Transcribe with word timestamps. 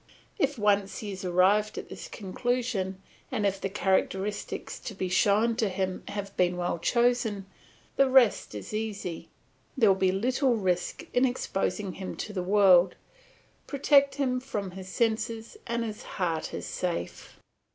If 0.39 0.57
once 0.57 0.97
he 0.97 1.11
has 1.11 1.23
arrived 1.23 1.77
at 1.77 1.89
this 1.89 2.07
conclusion 2.07 2.99
and 3.31 3.45
if 3.45 3.61
the 3.61 3.69
characteristics 3.69 4.79
to 4.79 4.95
be 4.95 5.09
shown 5.09 5.55
to 5.57 5.69
him 5.69 6.01
have 6.07 6.35
been 6.35 6.57
well 6.57 6.79
chosen, 6.79 7.45
the 7.97 8.09
rest 8.09 8.55
is 8.55 8.73
easy; 8.73 9.29
there 9.77 9.89
will 9.91 9.95
be 9.99 10.11
little 10.11 10.55
risk 10.55 11.05
in 11.13 11.23
exposing 11.23 11.93
him 11.93 12.15
to 12.15 12.33
the 12.33 12.41
world; 12.41 12.95
protect 13.67 14.15
him 14.15 14.39
from 14.39 14.71
his 14.71 14.87
senses, 14.89 15.55
and 15.67 15.83
his 15.85 16.01
heart 16.01 16.51
is 16.51 16.65
safe. 16.65 17.37